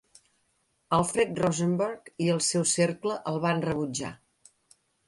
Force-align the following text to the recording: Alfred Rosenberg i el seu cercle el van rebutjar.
Alfred 0.97 1.35
Rosenberg 1.43 2.11
i 2.29 2.33
el 2.37 2.43
seu 2.49 2.67
cercle 2.73 3.21
el 3.35 3.43
van 3.49 3.65
rebutjar. 3.69 4.15